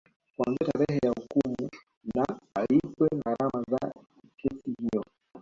Kuanzia 0.35 0.65
tarehe 0.73 0.99
ya 1.03 1.11
hukumu 1.17 1.69
na 2.15 2.39
alipwe 2.55 3.09
gharama 3.25 3.63
za 3.71 3.91
kesi 4.37 4.73
hiyo 4.79 5.03